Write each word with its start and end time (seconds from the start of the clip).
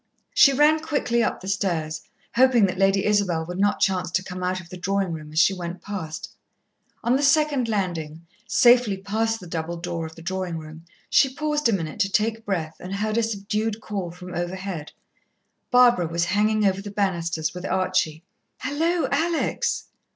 She 0.33 0.51
ran 0.51 0.79
quickly 0.79 1.21
up 1.21 1.41
the 1.41 1.47
stairs, 1.47 2.01
hoping 2.35 2.65
that 2.65 2.79
Lady 2.79 3.05
Isabel 3.05 3.45
would 3.45 3.59
not 3.59 3.79
chance 3.79 4.09
to 4.09 4.23
come 4.23 4.41
out 4.41 4.59
of 4.59 4.69
the 4.69 4.75
drawing 4.77 5.13
room 5.13 5.31
as 5.31 5.37
she 5.37 5.53
went 5.53 5.83
past. 5.83 6.31
On 7.03 7.15
the 7.15 7.21
second 7.21 7.69
landing, 7.69 8.25
safely 8.47 8.97
past 8.97 9.39
the 9.39 9.45
double 9.45 9.77
door 9.77 10.07
of 10.07 10.15
the 10.15 10.23
drawing 10.23 10.57
room, 10.57 10.85
she 11.07 11.31
paused 11.31 11.69
a 11.69 11.71
moment 11.71 12.01
to 12.01 12.11
take 12.11 12.45
breath, 12.47 12.77
and 12.79 12.95
heard 12.95 13.15
a 13.19 13.21
subdued 13.21 13.79
call 13.79 14.09
from 14.09 14.33
overhead. 14.33 14.91
Barbara 15.69 16.07
was 16.07 16.25
hanging 16.25 16.65
over 16.65 16.81
the 16.81 16.89
banisters 16.89 17.53
with 17.53 17.63
Archie. 17.63 18.23
"Hallo, 18.57 19.07
Alex!" 19.11 19.83